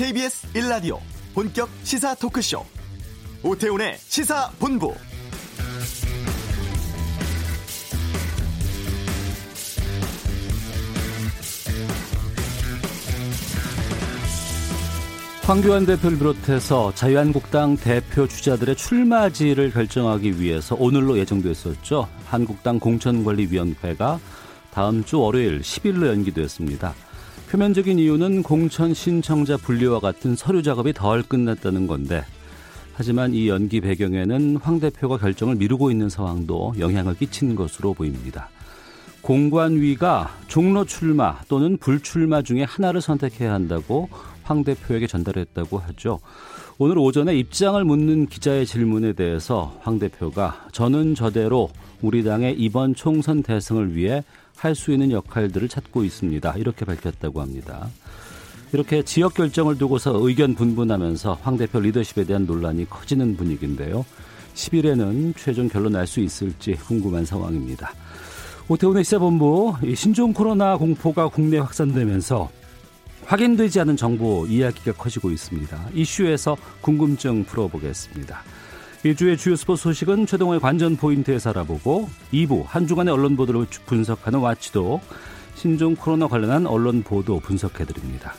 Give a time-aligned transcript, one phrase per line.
[0.00, 0.98] KBS 1라디오
[1.34, 2.64] 본격 시사 토크쇼
[3.42, 4.94] 오태훈의 시사본부
[15.42, 22.08] 황교안 대표를 비롯해서 자유한국당 대표 주자들의 출마지를 결정하기 위해서 오늘로 예정됐었죠.
[22.24, 24.18] 한국당 공천관리위원회가
[24.70, 26.94] 다음 주 월요일 10일로 연기됐습니다.
[27.50, 32.22] 표면적인 이유는 공천 신청자 분리와 같은 서류 작업이 덜 끝났다는 건데
[32.94, 38.50] 하지만 이 연기 배경에는 황 대표가 결정을 미루고 있는 상황도 영향을 끼친 것으로 보입니다.
[39.22, 44.08] 공관위가 종로 출마 또는 불출마 중에 하나를 선택해야 한다고
[44.44, 46.20] 황 대표에게 전달했다고 하죠.
[46.78, 51.68] 오늘 오전에 입장을 묻는 기자의 질문에 대해서 황 대표가 저는 저대로
[52.00, 54.22] 우리 당의 이번 총선 대승을 위해
[54.60, 56.54] 할 수 있는 역할들을 찾고 있습니다.
[56.58, 57.88] 이렇게 밝혔다고 합니다.
[58.72, 64.04] 이렇게 지역 결정을 두고서 의견 분분하면서 황 대표 리더십에 대한 논란이 커지는 분위기인데요.
[64.54, 67.92] 10일에는 최종 결론 날 수 있을지 궁금한 상황입니다.
[68.68, 72.50] 오태훈의 시사본부 신종 코로나 공포가 국내 확산되면서
[73.24, 75.88] 확인되지 않은 정보 이야기가 커지고 있습니다.
[75.94, 78.42] 이슈에서 궁금증 풀어보겠습니다.
[79.02, 85.00] 이주의 주요 스포츠 소식은 최동호의 관전 포인트에서 알아보고 2부 한 주간의 언론 보도를 분석하는 와치도
[85.54, 88.34] 신종 코로나 관련한 언론 보도 분석해드립니다.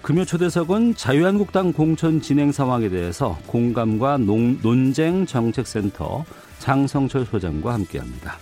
[0.00, 6.24] 금요 초대석은 자유한국당 공천 진행 상황에 대해서 공감과 농, 논쟁 정책센터
[6.58, 8.38] 장성철 소장과 함께합니다.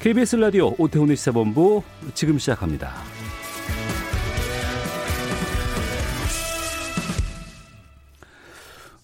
[0.00, 2.92] KBS 라디오 오태훈의 시사본부 지금 시작합니다.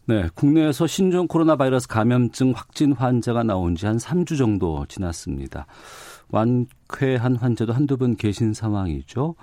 [0.08, 5.66] 네, 국내에서 신종 코로나 바이러스 감염증 확진 환자가 나온 지 한 3주 정도 지났습니다.
[6.30, 9.34] 완쾌한 환자도 한두 분 계신 상황이죠.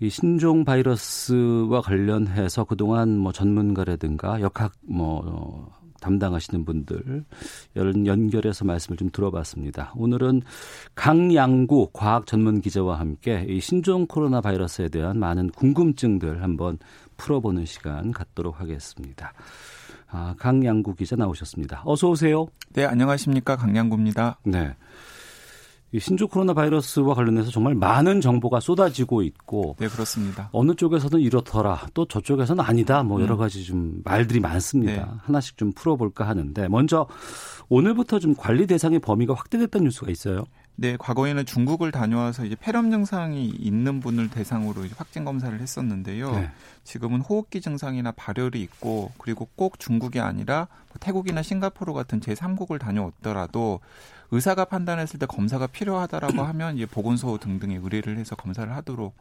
[0.00, 5.70] 이 신종 바이러스와 관련해서 그동안 뭐 전문가라든가 역학 뭐
[6.00, 7.24] 담당하시는 분들
[7.76, 9.92] 연결해서 말씀을 좀 들어봤습니다.
[9.96, 10.42] 오늘은
[10.96, 16.78] 강양구 과학 전문 기자와 함께 이 신종 코로나 바이러스에 대한 많은 궁금증들 한번
[17.16, 19.32] 풀어보는 시간 갖도록 하겠습니다.
[20.08, 21.82] 아, 강양구 기자 나오셨습니다.
[21.84, 22.46] 어서 오세요.
[22.72, 23.56] 네, 안녕하십니까.
[23.56, 24.38] 강양구입니다.
[24.44, 24.74] 네.
[25.92, 30.50] 이 신종 코로나 바이러스와 관련해서 정말 많은 정보가 쏟아지고 있고 네 그렇습니다.
[30.52, 33.38] 어느 쪽에서는 이렇더라 또 저쪽에서는 아니다 뭐 여러 음.
[33.38, 34.92] 가지 좀 말들이 많습니다.
[34.92, 35.06] 네.
[35.22, 37.06] 하나씩 좀 풀어볼까 하는데 먼저
[37.68, 40.44] 오늘부터 좀 관리 대상의 범위가 확대됐다는 뉴스가 있어요.
[40.78, 46.32] 네, 과거에는 중국을 다녀와서 이제 폐렴 증상이 있는 분을 대상으로 이제 확진 검사를 했었는데요.
[46.32, 46.50] 네.
[46.84, 53.80] 지금은 호흡기 증상이나 발열이 있고 그리고 꼭 중국이 아니라 뭐 태국이나 싱가포르 같은 제3국을 다녀왔더라도
[54.30, 59.14] 의사가 판단했을 때 검사가 필요하다라고 하면 이제 보건소 등등에 의뢰를 해서 검사를 하도록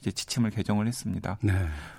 [0.00, 1.38] 이제 지침을 개정을 했습니다.
[1.40, 1.52] 네.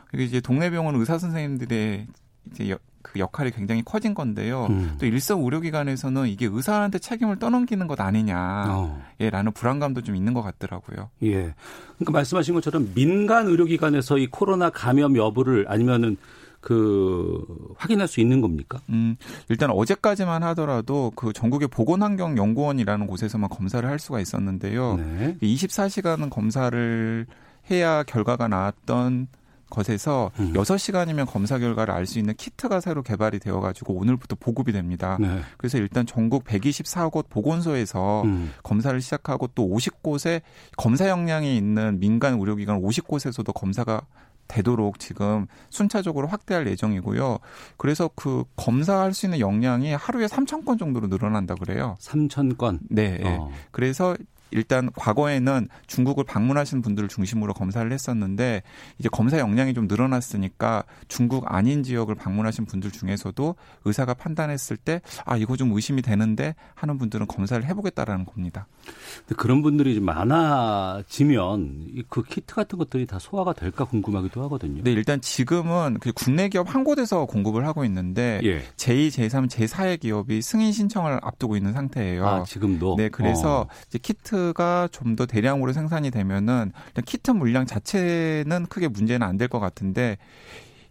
[0.09, 2.07] 그리고 이제 동네 병원 의사 선생님들의
[2.51, 2.77] 이제
[3.11, 4.67] 그 역할이 굉장히 커진 건데요.
[4.69, 4.95] 음.
[4.99, 9.01] 또 일선 의료기관에서는 이게 의사한테 책임을 떠넘기는 것 아니냐, 어.
[9.19, 11.09] 예, 라는 불안감도 좀 있는 것 같더라고요.
[11.23, 11.53] 예.
[11.95, 16.17] 그러니까 말씀하신 것처럼 민간 의료기관에서 이 코로나 감염 여부를 아니면은
[16.59, 17.45] 그
[17.77, 18.81] 확인할 수 있는 겁니까?
[18.89, 19.15] 음,
[19.47, 24.97] 일단 어제까지만 하더라도 그 전국의 보건환경연구원이라는 곳에서만 검사를 할 수가 있었는데요.
[24.97, 25.37] 네.
[25.41, 27.25] 24시간 검사를
[27.71, 29.27] 해야 결과가 나왔던
[29.69, 30.53] 것에서 음.
[30.53, 35.17] 6시간이면 검사 결과를 알 수 있는 키트가 새로 개발이 되어 가지고 오늘부터 보급이 됩니다.
[35.19, 35.41] 네.
[35.57, 38.53] 그래서 일단 전국 124곳 보건소에서 음.
[38.63, 40.41] 검사를 시작하고 또 50곳에
[40.77, 44.01] 검사 역량이 있는 민간 의료기관 50곳에서도 검사가
[44.47, 47.39] 되도록 지금 순차적으로 확대할 예정이고요.
[47.75, 51.97] 그래서 그 검사할 수 있는 역량이 하루에 3천 건 정도로 늘어난다 그래요.
[51.99, 52.79] 3천 건.
[52.89, 53.19] 네.
[53.25, 53.51] 어.
[53.71, 54.15] 그래서
[54.51, 58.63] 일단 과거에는 중국을 방문하신 분들을 중심으로 검사를 했었는데
[58.99, 65.37] 이제 검사 역량이 좀 늘어났으니까 중국 아닌 지역을 방문하신 분들 중에서도 의사가 판단했을 때 아
[65.37, 68.67] 이거 좀 의심이 되는데 하는 분들은 검사를 해보겠다라는 겁니다.
[69.35, 74.83] 그런 분들이 많아지면 그 키트 같은 것들이 다 소화가 될까 궁금하기도 하거든요.
[74.83, 78.61] 네, 일단 지금은 그 국내 기업 한 곳에서 공급을 하고 있는데 예.
[78.77, 82.27] 제2, 제3, 제4의 기업이 승인 신청을 앞두고 있는 상태예요.
[82.27, 82.95] 아, 지금도.
[82.97, 83.67] 네, 그래서 어.
[83.87, 86.71] 이제 키트 키트가 좀 더 대량으로 생산이 되면은
[87.05, 90.17] 키트 물량 자체는 크게 문제는 안 될 것 같은데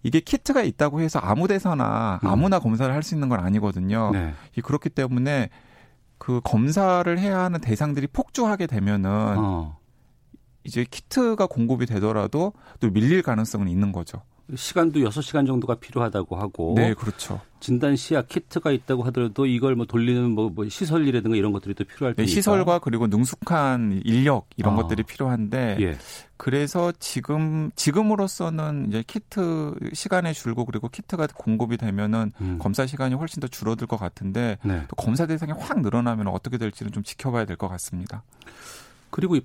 [0.03, 2.29] 이게 키트가 있다고 해서 아무 데서나 음.
[2.29, 4.11] 아무나 검사를 할 수 있는 건 아니거든요.
[4.13, 4.33] 네.
[4.63, 5.51] 그렇기 때문에
[6.19, 9.79] 그 검사를 해야 하는 대상들이 폭주하게 되면은 어.
[10.65, 14.23] 이제 키트가 공급이 되더라도 또 밀릴 가능성은 있는 거죠.
[14.55, 16.75] 시간도 6시간 정도가 필요하다고 하고.
[16.77, 17.41] 네, 그렇죠.
[17.59, 22.15] 진단 시약 키트가 있다고 하더라도 이걸 뭐 돌리는 뭐, 뭐 시설이라든가 이런 것들이 또 필요할
[22.15, 22.29] 테니까.
[22.29, 24.77] 네, 시설과 그리고 능숙한 인력 이런 아.
[24.77, 25.99] 것들이 필요한데 예.
[26.37, 32.59] 그래서 지금 지금으로서는 이제 키트 시간이 줄고 그리고 키트가 공급이 되면은 음.
[32.61, 34.83] 검사 시간이 훨씬 더 줄어들 것 같은데 네.
[34.87, 38.23] 또 검사 대상이 확 늘어나면 어떻게 될지는 좀 지켜봐야 될 것 같습니다.
[39.11, 39.39] 그리고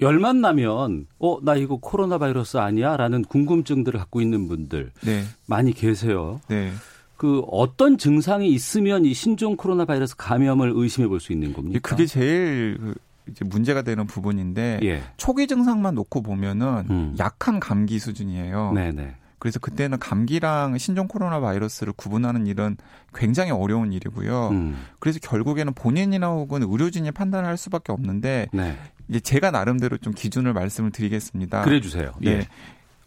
[0.00, 5.24] 열만 나면 어 나 이거 코로나 바이러스 아니야라는 궁금증들을 갖고 있는 분들 네.
[5.46, 6.40] 많이 계세요.
[6.48, 6.70] 네.
[7.16, 11.80] 그 어떤 증상이 있으면 이 신종 코로나 바이러스 감염을 의심해 볼 수 있는 겁니까?
[11.82, 12.94] 그게 제일 그
[13.28, 15.02] 이제 문제가 되는 부분인데 예.
[15.16, 17.16] 초기 증상만 놓고 보면은 음.
[17.18, 18.72] 약한 감기 수준이에요.
[18.74, 19.16] 네네.
[19.40, 22.76] 그래서 그때는 감기랑 신종 코로나 바이러스를 구분하는 일은
[23.14, 24.48] 굉장히 어려운 일이고요.
[24.50, 24.76] 음.
[24.98, 28.76] 그래서 결국에는 본인이나 혹은 의료진이 판단할 수밖에 없는데 네.
[29.08, 31.62] 이제 제가 나름대로 좀 기준을 말씀을 드리겠습니다.
[31.62, 32.12] 그래 주세요.
[32.20, 32.30] 네.
[32.30, 32.48] 예.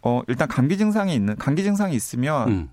[0.01, 2.69] 어, 일단 감기 증상이 있는 감기 증상이 있으면 음.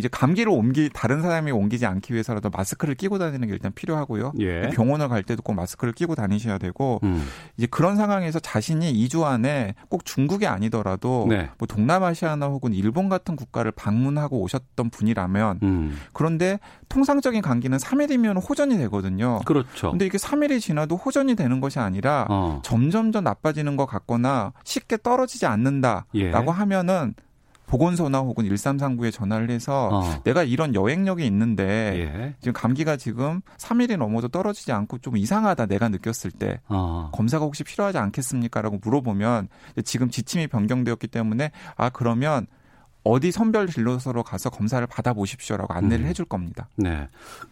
[0.00, 4.32] 이제 감기를 옮기 다른 사람이 옮기지 않기 위해서라도 마스크를 끼고 다니는 게 일단 필요하고요.
[4.40, 4.70] 예.
[4.70, 7.26] 병원을 갈 때도 꼭 마스크를 끼고 다니셔야 되고 음.
[7.58, 11.50] 이제 그런 상황에서 자신이 2주 안에 꼭 중국이 아니더라도 네.
[11.58, 15.98] 뭐 동남아시아나 혹은 일본 같은 국가를 방문하고 오셨던 분이라면 음.
[16.14, 16.58] 그런데
[16.88, 19.40] 통상적인 감기는 3일이면 호전이 되거든요.
[19.44, 19.90] 그렇죠.
[19.90, 22.62] 근데 이게 3일이 지나도 호전이 되는 것이 아니라 어.
[22.64, 26.30] 점점점 나빠지는 것 같거나 쉽게 떨어지지 않는다라고 예.
[26.32, 27.14] 하면은
[27.70, 30.22] 보건소나 혹은 1339에 전화를 해서 어.
[30.24, 32.34] 내가 이런 여행력이 있는데 예.
[32.40, 37.10] 지금 감기가 지금 3일이 넘어도 떨어지지 않고 좀 이상하다 내가 느꼈을 때 어.
[37.12, 39.48] 검사가 혹시 필요하지 않겠습니까라고 물어보면
[39.84, 42.48] 지금 지침이 변경되었기 때문에 아 그러면
[43.02, 46.08] 어디 선별 진료소로 가서 검사를 받아보십시오라고 안내를 음.
[46.08, 46.68] 해줄 겁니다.
[46.76, 47.08] 네.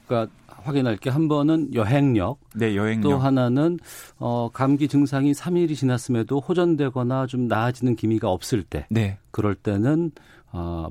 [0.06, 3.08] 그러니까 확인할 게 한 번은 여행력, 네, 여행력.
[3.08, 3.78] 또 하나는
[4.18, 9.18] 어 감기 증상이 3일이 지났음에도 호전되거나 좀 나아지는 기미가 없을 때, 네.
[9.30, 10.10] 그럴 때는
[10.52, 10.88] 어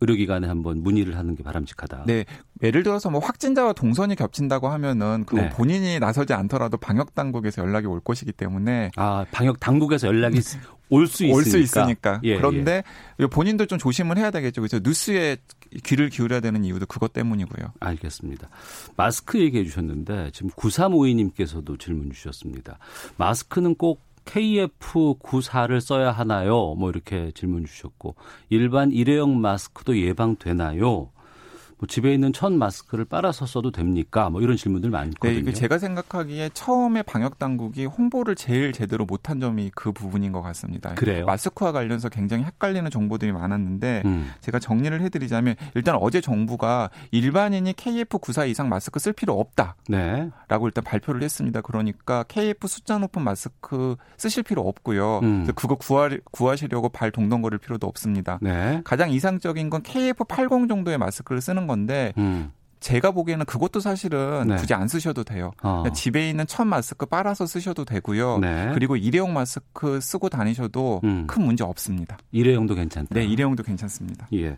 [0.00, 2.04] 의료기관에 한번 문의를 하는 게 바람직하다.
[2.06, 2.26] 네.
[2.62, 5.48] 예를 들어서 뭐 확진자와 동선이 겹친다고 하면은 그 네.
[5.50, 10.40] 본인이 나서지 않더라도 방역 당국에서 연락이 올 것이기 때문에 아 방역 당국에서 연락이
[10.88, 11.36] 올수 있으니까.
[11.36, 12.20] 올 수 있으니까.
[12.24, 12.82] 예, 그런데
[13.20, 13.26] 예.
[13.26, 14.60] 본인도 좀 조심을 해야 되겠죠.
[14.60, 15.36] 그래서 뉴스에
[15.84, 17.72] 귀를 기울여야 되는 이유도 그것 때문이고요.
[17.80, 18.48] 알겠습니다.
[18.96, 22.78] 마스크 얘기해 주셨는데 지금 9352님께서도 질문 주셨습니다.
[23.16, 26.74] 마스크는 꼭 KF94를 써야 하나요?
[26.74, 28.16] 뭐 이렇게 질문 주셨고
[28.48, 31.10] 일반 일회용 마스크도 예방되나요?
[31.78, 34.30] 뭐 집에 있는 천 마스크를 빨아서 써도 됩니까?
[34.30, 35.44] 뭐 이런 질문들 많거든요.
[35.44, 40.94] 네, 제가 생각하기에 처음에 방역 당국이 홍보를 제일 제대로 못한 점이 그 부분인 것 같습니다.
[40.94, 41.26] 그래요.
[41.26, 44.32] 마스크와 관련해서 굉장히 헷갈리는 정보들이 많았는데 음.
[44.40, 50.30] 제가 정리를 해드리자면 일단 어제 정부가 일반인이 KF94 이상 마스크 쓸 필요 없다라고 네.
[50.48, 51.60] 일단 발표를 했습니다.
[51.60, 55.20] 그러니까 KF 숫자 높은 마스크 쓰실 필요 없고요.
[55.22, 55.46] 음.
[55.54, 58.38] 그거 구하, 구하시려고 발 동동거릴 필요도 없습니다.
[58.40, 58.80] 네.
[58.84, 62.52] 가장 이상적인 건 KF80 정도의 마스크를 쓰는 건데 음.
[62.80, 64.56] 제가 보기에는 그것도 사실은 네.
[64.56, 65.50] 굳이 안 쓰셔도 돼요.
[65.62, 65.84] 어.
[65.94, 68.38] 집에 있는 천 마스크 빨아서 쓰셔도 되고요.
[68.38, 68.70] 네.
[68.74, 71.26] 그리고 일회용 마스크 쓰고 다니셔도 음.
[71.26, 72.16] 큰 문제 없습니다.
[72.32, 73.14] 일회용도 괜찮다.
[73.14, 74.28] 네, 일회용도 괜찮습니다.
[74.34, 74.56] 예.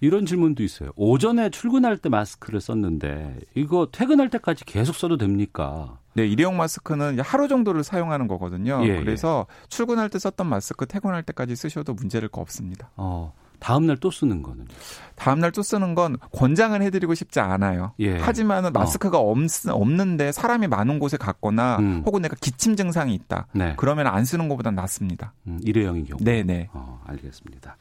[0.00, 0.90] 이런 질문도 있어요.
[0.94, 5.98] 오전에 출근할 때 마스크를 썼는데 이거 퇴근할 때까지 계속 써도 됩니까?
[6.12, 8.80] 네, 일회용 마스크는 하루 정도를 사용하는 거거든요.
[8.84, 9.00] 예, 예.
[9.00, 9.66] 그래서 예.
[9.68, 12.90] 출근할 때 썼던 마스크 퇴근할 때까지 쓰셔도 문제될 거 없습니다.
[12.96, 13.32] 어.
[13.58, 14.66] 다음 날 또 쓰는 거는?
[15.14, 17.92] 다음 날 또 쓰는 건 권장을 해드리고 싶지 않아요.
[18.00, 18.18] 예.
[18.18, 18.78] 하지만은 어.
[18.78, 19.30] 마스크가 어.
[19.30, 22.02] 없, 는데 사람이 많은 곳에 갔거나 음.
[22.04, 23.46] 혹은 내가 기침 증상이 있다.
[23.52, 23.74] 네.
[23.76, 25.32] 그러면 안 쓰는 것보다 낫습니다.
[25.46, 26.22] 음, 일회용인 경우.
[26.22, 26.68] 네네.
[26.72, 27.76] 어, 알겠습니다.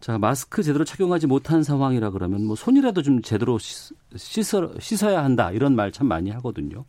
[0.00, 5.76] 자 마스크 제대로 착용하지 못한 상황이라 그러면 뭐 손이라도 좀 제대로 씻어, 씻어야 한다 이런
[5.76, 6.84] 말 참 많이 하거든요.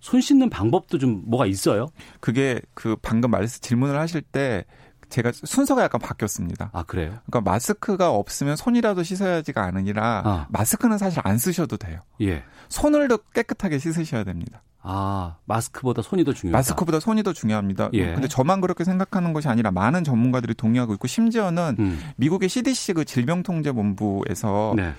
[0.00, 1.88] 손 씻는 방법도 좀 뭐가 있어요?
[2.20, 4.64] 그게 그 방금 말씀 질문을 하실 때
[5.08, 6.70] 제가 순서가 약간 바뀌었습니다.
[6.72, 7.18] 아 그래요?
[7.26, 10.46] 그러니까 마스크가 없으면 손이라도 씻어야지가 아니라 아.
[10.50, 12.00] 마스크는 사실 안 쓰셔도 돼요.
[12.20, 12.42] 예.
[12.68, 14.62] 손을 더 깨끗하게 씻으셔야 됩니다.
[14.82, 16.58] 아 마스크보다 손이 더 중요하다.
[16.58, 17.90] 마스크보다 손이 더 중요합니다.
[17.92, 18.12] 예.
[18.12, 22.00] 근데 저만 그렇게 생각하는 것이 아니라 많은 전문가들이 동의하고 있고 심지어는 음.
[22.16, 24.94] 미국의 CDC 그 질병통제본부에서 네.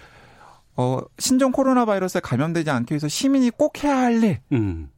[0.75, 4.39] 어, 신종 코로나 바이러스에 감염되지 않기 위해서 시민이 꼭 해야 할 일.
[4.51, 4.89] 음.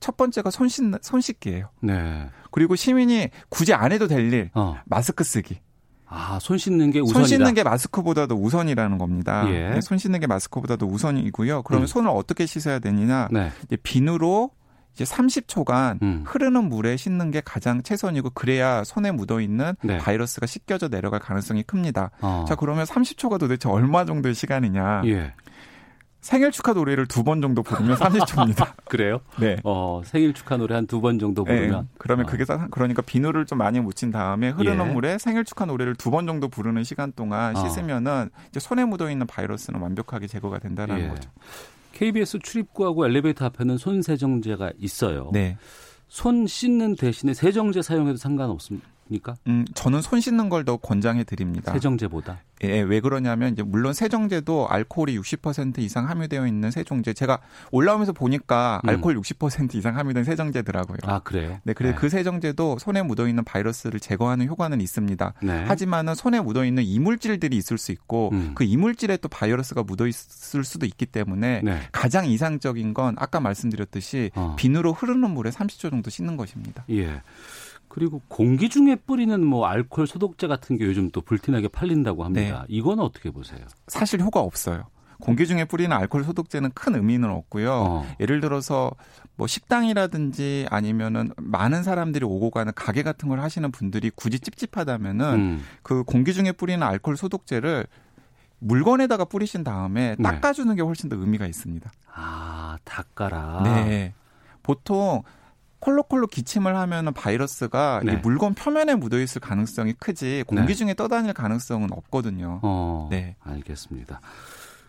[0.00, 1.70] 첫 번째가 손, 씻, 손 씻기예요.
[1.80, 2.28] 네.
[2.50, 4.76] 그리고 시민이 굳이 안 해도 될 일, 어.
[4.84, 5.60] 마스크 쓰기.
[6.06, 7.18] 아, 손 씻는 게 우선이다.
[7.18, 9.44] 손 씻는 게 마스크보다도 우선이라는 겁니다.
[9.48, 9.70] 예.
[9.70, 11.62] 네, 손 씻는 게 마스크보다도 우선이고요.
[11.62, 11.86] 그러면 음.
[11.86, 13.28] 손을 어떻게 씻어야 되느냐?
[13.32, 13.50] 네.
[13.64, 14.50] 이제 비누로
[14.94, 16.22] 이제 30초간 음.
[16.24, 19.98] 흐르는 물에 씻는 게 가장 최선이고 그래야 손에 묻어 있는 네.
[19.98, 22.12] 바이러스가 씻겨져 내려갈 가능성이 큽니다.
[22.20, 22.44] 어.
[22.46, 25.02] 자, 그러면 30초가 도대체 얼마 정도의 시간이냐?
[25.06, 25.34] 예.
[26.24, 28.72] 생일 축하 노래를 두 번 정도 부르면 30초입니다.
[28.88, 29.20] 그래요?
[29.38, 29.56] 네.
[29.62, 31.54] 어, 생일 축하 노래 한 두 번 정도 네.
[31.54, 31.82] 부르면.
[31.82, 31.88] 네.
[31.98, 32.28] 그러면 어.
[32.30, 34.92] 그게 그러니까 비누를 좀 많이 묻힌 다음에 흐르는 예.
[34.92, 37.68] 물에 생일 축하 노래를 두 번 정도 부르는 시간 동안 어.
[37.68, 41.08] 씻으면은 이제 손에 묻어 있는 바이러스는 완벽하게 제거가 된다는 예.
[41.08, 41.28] 거죠.
[41.92, 45.28] KBS 출입구하고 엘리베이터 앞에는 손 세정제가 있어요.
[45.32, 45.58] 네.
[46.08, 48.86] 손 씻는 대신에 세정제 사용해도 상관없습니다.
[49.04, 49.36] 겁니까?
[49.46, 51.72] 음, 저는 손 씻는 걸 더 권장해 드립니다.
[51.74, 52.40] 세정제보다.
[52.62, 58.80] 예, 왜 그러냐면 이제 물론 세정제도 알코올이 60% 이상 함유되어 있는 세정제 제가 올라오면서 보니까
[58.84, 58.88] 음.
[58.88, 60.98] 알코올 60% 이상 함유된 세정제더라고요.
[61.02, 61.58] 아, 그래요?
[61.64, 62.00] 네, 그래서 네.
[62.00, 65.34] 그 세정제도 손에 묻어 있는 바이러스를 제거하는 효과는 있습니다.
[65.42, 65.64] 네.
[65.64, 68.52] 하지만은 손에 묻어 있는 이물질들이 있을 수 있고 음.
[68.54, 71.80] 그 이물질에 또 바이러스가 묻어 있을 수도 있기 때문에 네.
[71.92, 74.56] 가장 이상적인 건 아까 말씀드렸듯이 어.
[74.58, 76.84] 비누로 흐르는 물에 30초 정도 씻는 것입니다.
[76.88, 77.20] 예.
[77.94, 82.62] 그리고 공기 중에 뿌리는 뭐 알코올 소독제 같은 게 요즘 또 불티나게 팔린다고 합니다.
[82.62, 82.66] 네.
[82.66, 83.60] 이건 어떻게 보세요?
[83.86, 84.86] 사실 효과 없어요.
[85.20, 87.70] 공기 중에 뿌리는 알코올 소독제는 큰 의미는 없고요.
[87.72, 88.06] 어.
[88.18, 88.90] 예를 들어서
[89.36, 95.62] 뭐 식당이라든지 아니면은 많은 사람들이 오고 가는 가게 같은 걸 하시는 분들이 굳이 찝찝하다면은 음.
[95.84, 97.86] 그 공기 중에 뿌리는 알코올 소독제를
[98.58, 100.22] 물건에다가 뿌리신 다음에 네.
[100.24, 101.92] 닦아주는 게 훨씬 더 의미가 있습니다.
[102.12, 103.62] 아, 닦아라.
[103.62, 104.14] 네.
[104.64, 105.22] 보통
[105.84, 108.16] 콜록콜록 기침을 하면 바이러스가 네.
[108.16, 110.74] 물건 표면에 묻어 있을 가능성이 크지 공기 네.
[110.74, 112.60] 중에 떠다닐 가능성은 없거든요.
[112.62, 114.20] 어, 네, 알겠습니다.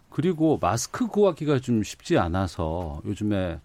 [0.09, 3.59] 그리고 마스크 구하기가 좀 쉽지 않아서 요즘에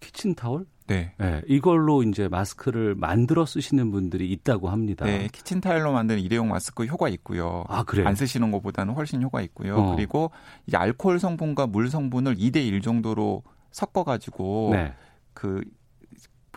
[0.00, 1.14] 키친타올 네.
[1.18, 1.42] 네.
[1.46, 5.06] 이걸로 이제 마스크를 만들어 쓰시는 분들이 있다고 합니다.
[5.06, 5.28] 네.
[5.32, 7.64] 키친타일로 만든 일회용 마스크 효과 있고요.
[7.68, 8.06] 아, 그래요?
[8.06, 9.76] 안 쓰시는 것보다는 훨씬 효과 있고요.
[9.76, 9.94] 어.
[9.96, 10.30] 그리고
[10.66, 14.92] 이 알코올 성분과 물 성분을 2대 1 정도로 섞어 가지고 네.
[15.32, 15.62] 그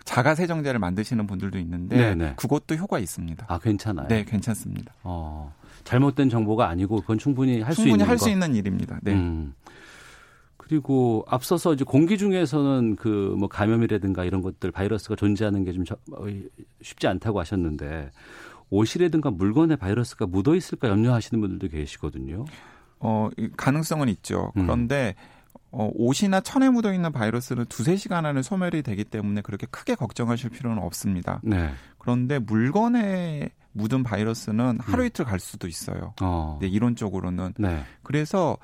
[0.03, 2.33] 자가 세정제를 만드시는 분들도 있는데 네네.
[2.35, 3.45] 그것도 효과 있습니다.
[3.47, 4.07] 아 괜찮아요?
[4.07, 4.93] 네, 괜찮습니다.
[5.03, 5.53] 어,
[5.83, 8.99] 잘못된 정보가 아니고 그건 충분히 할 수 있는 충분히 할 수 있는 일입니다.
[9.03, 9.13] 네.
[9.13, 9.53] 음.
[10.57, 16.25] 그리고 앞서서 이제 공기 중에서는 그 뭐 감염이라든가 이런 것들 바이러스가 존재하는 게좀 어,
[16.81, 18.11] 쉽지 않다고 하셨는데
[18.69, 22.45] 옷이라든가 물건에 바이러스가 묻어 있을까 염려하시는 분들도 계시거든요.
[22.99, 24.51] 어, 가능성은 있죠.
[24.57, 24.63] 음.
[24.63, 25.40] 그런데 음.
[25.71, 30.49] 어, 옷이나 천에 묻어 있는 바이러스는 두세 시간 안에 소멸이 되기 때문에 그렇게 크게 걱정하실
[30.49, 31.39] 필요는 없습니다.
[31.43, 31.71] 네.
[31.97, 35.07] 그런데 물건에 묻은 바이러스는 하루 음.
[35.07, 36.13] 이틀 갈 수도 있어요.
[36.21, 36.57] 어.
[36.61, 37.53] 네, 이론적으로는.
[37.57, 37.83] 네.
[38.03, 38.57] 그래서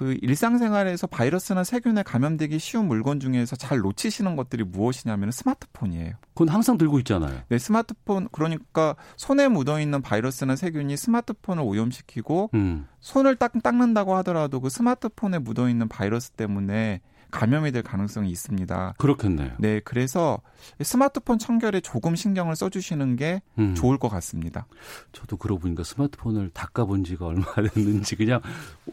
[0.00, 6.14] 그 일상생활에서 바이러스나 세균에 감염되기 쉬운 물건 중에서 잘 놓치시는 것들이 무엇이냐면 스마트폰이에요.
[6.32, 7.42] 그건 항상 들고 있잖아요.
[7.50, 12.86] 네, 스마트폰 그러니까 손에 묻어 있는 바이러스나 세균이 스마트폰을 오염시키고 음.
[13.00, 18.94] 손을 딱 닦는다고 하더라도 그 스마트폰에 묻어 있는 바이러스 때문에 감염이 될 가능성이 있습니다.
[18.98, 19.52] 그렇겠네요.
[19.58, 20.40] 네, 그래서
[20.80, 23.74] 스마트폰 청결에 조금 신경을 써주시는 게 음.
[23.74, 24.66] 좋을 것 같습니다.
[25.12, 27.44] 저도 그러고 보니까 스마트폰을 닦아본 지가 얼마
[27.74, 28.40] 됐는지 그냥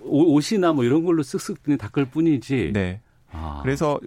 [0.03, 2.71] 옷이나 뭐 이런 걸로 쓱쓱 닦을 뿐이지.
[2.73, 3.01] 네.
[3.31, 3.59] 아.
[3.61, 3.99] 그래서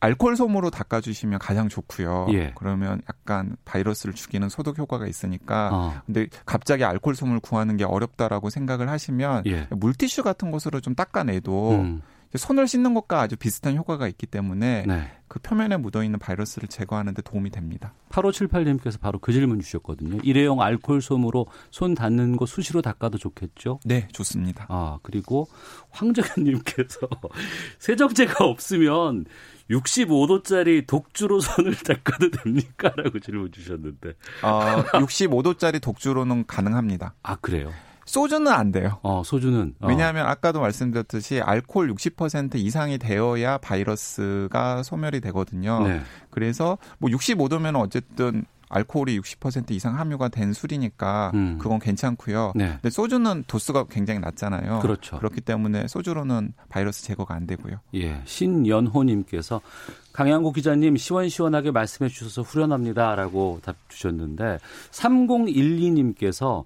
[0.00, 2.28] 알코올 솜으로 닦아주시면 가장 좋고요.
[2.32, 2.52] 예.
[2.56, 5.70] 그러면 약간 바이러스를 죽이는 소독 효과가 있으니까.
[5.72, 6.02] 아.
[6.06, 9.66] 근데 갑자기 알코올 솜을 구하는 게 어렵다라고 생각을 하시면 예.
[9.70, 12.02] 물티슈 같은 곳으로 좀 닦아내도 음.
[12.34, 15.12] 손을 씻는 것과 아주 비슷한 효과가 있기 때문에 네.
[15.28, 17.92] 그 표면에 묻어 있는 바이러스를 제거하는 데 도움이 됩니다.
[18.10, 20.18] 8578님께서 바로 그 질문 주셨거든요.
[20.22, 23.80] 일회용 알코올 솜으로 손 닿는 거 수시로 닦아도 좋겠죠?
[23.84, 24.66] 네, 좋습니다.
[24.68, 25.48] 아, 그리고
[25.90, 27.00] 황정현 님께서
[27.78, 29.24] 세정제가 없으면
[29.70, 32.92] 65도짜리 독주로 손을 닦아도 됩니까?
[32.96, 34.10] 라고 질문 주셨는데.
[34.42, 37.14] 어, 65도짜리 독주로는 가능합니다.
[37.22, 37.72] 아, 그래요?
[38.06, 38.98] 소주는 안 돼요.
[39.02, 39.74] 어, 소주는.
[39.80, 39.86] 어.
[39.86, 45.86] 왜냐하면 아까도 말씀드렸듯이 알코올 60% 이상이 되어야 바이러스가 소멸이 되거든요.
[45.86, 46.00] 네.
[46.30, 51.58] 그래서 뭐 65도면 어쨌든 알코올이 60% 이상 함유가 된 술이니까 음.
[51.60, 52.52] 그건 괜찮고요.
[52.56, 52.70] 네.
[52.72, 54.80] 근데 소주는 도수가 굉장히 낮잖아요.
[54.80, 55.18] 그렇죠.
[55.18, 57.78] 그렇기 때문에 소주로는 바이러스 제거가 안 되고요.
[57.94, 58.20] 예.
[58.24, 59.60] 신연호님께서
[60.16, 64.58] 강양구 기자님 시원시원하게 말씀해 주셔서 후련합니다라고 답 주셨는데
[64.90, 66.64] 3012님께서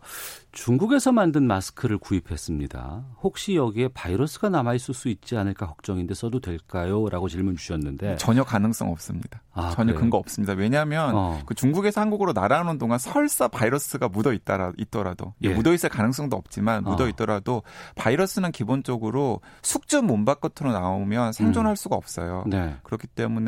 [0.53, 3.05] 중국에서 만든 마스크를 구입했습니다.
[3.23, 7.09] 혹시 여기에 바이러스가 남아 있을 수 있지 않을까 걱정인데 써도 될까요?
[7.09, 9.43] 라고 질문 주셨는데 전혀 가능성 없습니다.
[9.53, 10.01] 아, 전혀 그래요?
[10.01, 10.55] 근거 없습니다.
[10.55, 11.41] 왜냐하면 어.
[11.47, 15.55] 그 중국에서 한국으로 날아오는 동안 설사 바이러스가 묻어 있더라, 있더라도 예.
[15.55, 17.09] 묻어 있을 가능성도 없지만 묻어 어.
[17.09, 17.63] 있더라도
[17.95, 21.77] 바이러스는 기본적으로 숙주 몸 바깥으로 나오면 생존할 음.
[21.77, 22.45] 수가 없어요.
[22.47, 22.77] 네.
[22.83, 23.40] 그렇기 때문에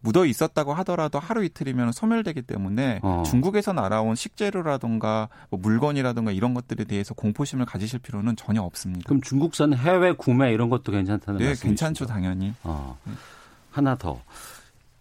[0.00, 3.22] 묻어 있었다고 하더라도 하루 이틀이면 소멸되기 때문에 어.
[3.26, 9.04] 중국에서 날아온 식재료라든가 뭐 물건이라든가 이런 것들에 대해서 공포심을 가지실 필요는 전혀 없습니다.
[9.06, 11.66] 그럼 중국산 해외 구매 이런 것도 괜찮다는 네, 말씀이시죠?
[11.66, 12.52] 괜찮죠, 당연히.
[12.64, 12.98] 어.
[13.70, 14.20] 하나 더.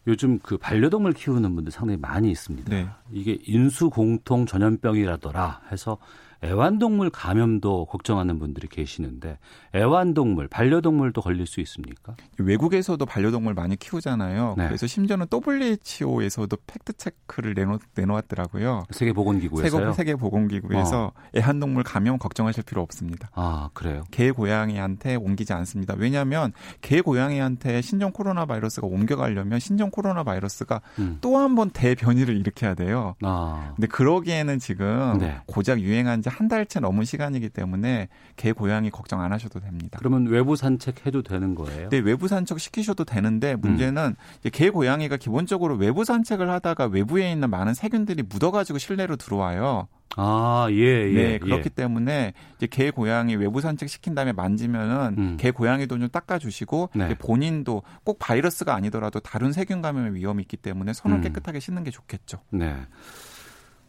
[0.07, 2.69] 요즘 그 반려동물 키우는 분들 상당히 많이 있습니다.
[2.69, 2.87] 네.
[3.11, 5.97] 이게 인수공통 전염병이라더라 해서
[6.43, 9.37] 애완동물 감염도 걱정하는 분들이 계시는데
[9.73, 12.15] 애완동물, 반려동물도 걸릴 수 있습니까?
[12.37, 14.55] 외국에서도 반려동물 많이 키우잖아요.
[14.57, 14.67] 네.
[14.67, 18.85] 그래서 심지어는 WHO에서도 팩트 체크를 내놓, 내놓았더라고요.
[18.91, 19.93] 세계보건기구에서요?
[19.93, 21.11] 세계 보건기구에서 어.
[21.35, 23.29] 애완동물 감염 걱정하실 필요 없습니다.
[23.33, 24.03] 아 그래요?
[24.11, 25.95] 개 고양이한테 옮기지 않습니다.
[25.97, 31.17] 왜냐하면 개 고양이한테 신종 코로나 바이러스가 옮겨가려면 신종 코로나 바이러스가 음.
[31.21, 33.15] 또한 번 대변이를 일으켜야 돼요.
[33.21, 33.73] 아.
[33.75, 35.37] 근데 그러기에는 지금 네.
[35.45, 39.97] 고작 유행한 지한 달째 넘은 시간이기 때문에 개 고양이 걱정 안 하셔도 됩니다.
[39.99, 41.89] 그러면 외부 산책 해도 되는 거예요?
[41.89, 44.49] 네, 외부 산책 시키셔도 되는데 문제는 음.
[44.51, 49.87] 개 고양이가 기본적으로 외부 산책을 하다가 외부에 있는 많은 세균들이 묻어가지고 실내로 들어와요.
[50.15, 51.13] 아, 예, 예.
[51.13, 51.69] 네, 그렇기 예.
[51.69, 55.37] 때문에 이제 개 고양이 외부 산책 시킨 다음에 만지면은 음.
[55.39, 57.15] 개 고양이도 좀 닦아 주시고 네.
[57.15, 61.21] 본인도 꼭 바이러스가 아니더라도 다른 세균 감염의 위험이 있기 때문에 손을 음.
[61.21, 62.39] 깨끗하게 씻는 게 좋겠죠.
[62.51, 62.75] 네.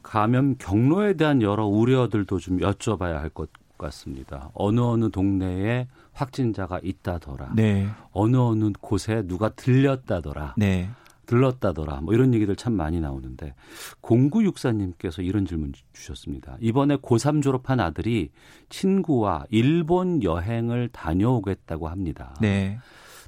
[0.04, 4.50] 감염 경로에 대한 여러 우려들도 좀 여쭤봐야 할 것 같습니다.
[4.54, 7.54] 어느 어느 동네에 확진자가 있다더라.
[7.56, 7.88] 네.
[8.12, 10.54] 어느 어느 곳에 누가 들렸다더라.
[10.56, 10.90] 네.
[11.26, 12.02] 들렀다더라.
[12.02, 13.54] 뭐 이런 얘기들 참 많이 나오는데
[14.02, 16.56] 0964님께서 이런 질문 주셨습니다.
[16.60, 18.30] 이번에 고3 졸업한 아들이
[18.68, 22.36] 친구와 일본 여행을 다녀오겠다고 합니다.
[22.40, 22.78] 네.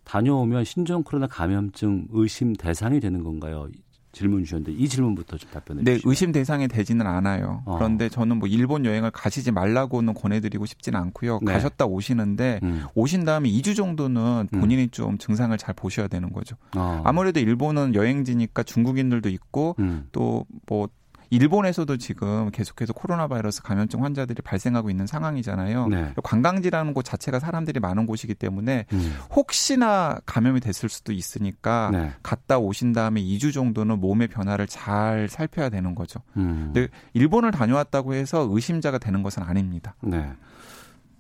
[0.04, 3.68] 다녀오면 신종 코로나 감염증 의심 대상이 되는 건가요?
[4.16, 6.08] 질문 주셨는데 이 질문부터 좀 답변해 네, 주시죠.
[6.08, 7.62] 의심 대상이 되지는 않아요.
[7.66, 7.76] 어.
[7.76, 11.40] 그런데 저는 뭐 일본 여행을 가시지 말라고는 권해드리고 싶지는 않고요.
[11.42, 11.52] 네.
[11.52, 12.85] 가셨다 오시는데 음.
[12.94, 14.61] 오신 다음에 2주 정도는 음.
[14.61, 14.90] 본인이 음.
[14.90, 16.56] 좀 증상을 잘 보셔야 되는 거죠.
[16.75, 17.02] 어.
[17.04, 20.08] 아무래도 일본은 여행지니까 중국인들도 있고 음.
[20.12, 20.88] 또뭐
[21.30, 25.88] 일본에서도 지금 계속해서 코로나 바이러스 감염증 환자들이 발생하고 있는 상황이잖아요.
[25.88, 26.14] 네.
[26.23, 29.14] 관광지라는 곳 자체가 사람들이 많은 곳이기 때문에 음.
[29.35, 32.12] 혹시나 감염이 됐을 수도 있으니까 네.
[32.23, 36.21] 갔다 오신 다음에 2주 정도는 몸의 변화를 잘 살펴야 되는 거죠.
[36.37, 36.71] 음.
[36.73, 39.95] 근데 일본을 다녀왔다고 해서 의심자가 되는 것은 아닙니다.
[40.02, 40.33] 네.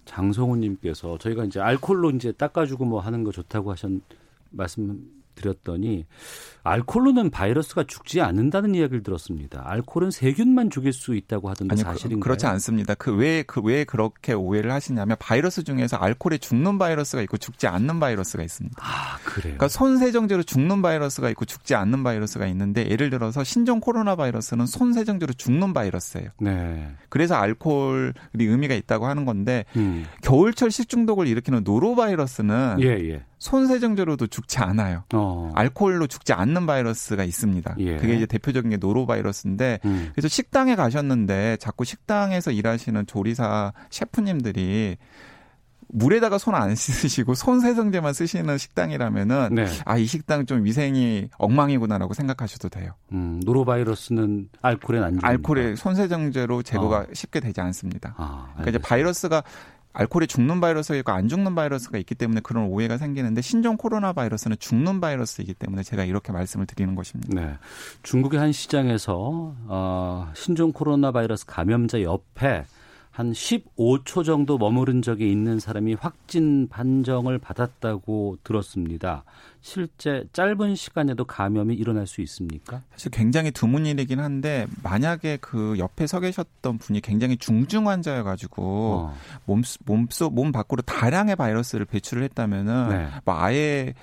[0.04, 3.90] 장성훈님께서 저희가 이제 알콜로 이제 닦아주고 뭐 하는 거 좋다고 하셨
[4.50, 6.06] 말씀 드렸더니
[6.64, 9.62] 알코올로는 바이러스가 죽지 않는다는 이야기를 들었습니다.
[9.66, 12.20] 알코올은 세균만 죽일 수 있다고 하던데 아니, 그, 사실인가요?
[12.20, 12.94] 그, 렇지 않습니다.
[12.94, 18.44] 그왜 그 왜 그렇게 오해를 하시냐면 바이러스 중에서 알코올에 죽는 바이러스가 있고 죽지 않는 바이러스가
[18.44, 18.76] 있습니다.
[18.80, 19.42] 아 그래요?
[19.42, 24.66] 그러니까 손 세정제로 죽는 바이러스가 있고 죽지 않는 바이러스가 있는데 예를 들어서 신종 코로나 바이러스는
[24.66, 26.30] 손 세정제로 죽는 바이러스예요.
[26.40, 26.94] 네.
[27.08, 30.06] 그래서 알코올이 의미가 있다고 하는 건데 음.
[30.22, 33.24] 겨울철 식중독을 일으키는 노로바이러스는 예, 예.
[33.38, 35.04] 손세정제로도 죽지 않아요.
[35.14, 35.50] 어.
[35.54, 37.76] 알코올로 죽지 않는 바이러스가 있습니다.
[37.78, 37.96] 예.
[37.96, 40.10] 그게 이제 대표적인 게 노로바이러스인데 음.
[40.14, 44.96] 그래서 식당에 가셨는데 자꾸 식당에서 일하시는 조리사 셰프님들이
[45.88, 49.66] 물에다가 손 안 씻으시고 손 세정제만 쓰시는 식당이라면은 네.
[49.84, 52.92] 아이 식당 좀 위생이 엉망이구나라고 생각하셔도 돼요.
[53.12, 57.06] 음, 노로바이러스는 알코올에 안 알코올에 손 세정제로 제거가 어.
[57.12, 58.14] 쉽게 되지 않습니다.
[58.16, 59.44] 아, 그러니까 이제 바이러스가
[59.98, 64.58] 알코올에 죽는 바이러스가 있고 안 죽는 바이러스가 있기 때문에 그런 오해가 생기는데 신종 코로나 바이러스는
[64.58, 67.34] 죽는 바이러스이기 때문에 제가 이렇게 말씀을 드리는 것입니다.
[67.34, 67.54] 네.
[68.02, 72.64] 중국의 한 시장에서 어, 신종 코로나 바이러스 감염자 옆에
[73.16, 79.24] 한 15초 정도 머무른 적이 있는 사람이 확진 판정을 받았다고 들었습니다.
[79.62, 82.82] 실제 짧은 시간에도 감염이 일어날 수 있습니까?
[82.92, 89.14] 사실 굉장히 드문 일이긴 한데 만약에 그 옆에 서 계셨던 분이 굉장히 중증 환자여가지고 어.
[89.46, 93.08] 몸, 몸속 몸 밖으로 다량의 바이러스를 배출을 했다면은 네.
[93.24, 93.94] 뭐 아예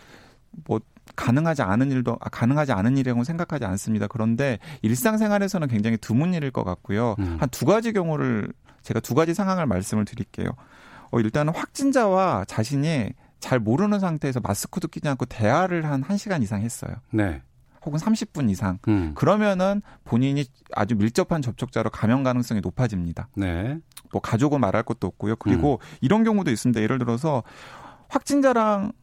[0.66, 0.80] 뭐
[1.16, 4.08] 가능하지 않은 일도 아, 가능하지 않은 일이라고 생각하지 않습니다.
[4.08, 7.16] 그런데 일상생활에서는 굉장히 드문 일일 것 같고요.
[7.20, 7.38] 음.
[7.40, 8.52] 한두 가지 경우를
[8.84, 10.50] 제가 두 가지 상황을 말씀을 드릴게요.
[11.12, 16.96] 어, 일단은 확진자와 자신이 잘 모르는 상태에서 마스크도 끼지 않고 대화를 한 1시간 이상 했어요.
[17.12, 17.42] 네.
[17.86, 18.80] 혹은 30분 이상.
[18.88, 19.14] 음.
[19.16, 23.28] 그러면은 본인이 아주 밀접한 접촉자로 감염 가능성이 높아집니다.
[23.36, 23.78] 네.
[24.12, 25.36] 뭐 가족은 말할 것도 없고요.
[25.36, 25.98] 그리고 음.
[26.00, 26.82] 이런 경우도 있습니다.
[26.82, 27.44] 예를 들어서
[28.08, 28.94] 확진자랑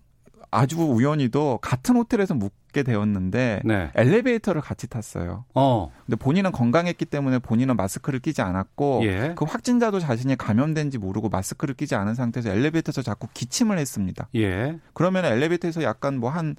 [0.50, 3.90] 아주 우연히도 같은 호텔에서 묵 게 되었는데 네.
[3.94, 5.44] 엘리베이터를 같이 탔어요.
[5.54, 5.90] 어.
[6.06, 9.32] 근데 본인은 건강했기 때문에 본인은 마스크를 끼지 않았고 예.
[9.36, 14.28] 그 확진자도 자신이 감염된지 모르고 마스크를 끼지 않은 상태에서 엘리베이터에서 자꾸 기침을 했습니다.
[14.36, 14.78] 예.
[14.94, 16.56] 그러면 엘리베이터에서 약간 뭐 한